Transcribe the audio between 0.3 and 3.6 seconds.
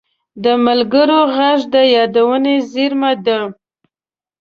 د ملګرو غږ د یادونو زېرمه ده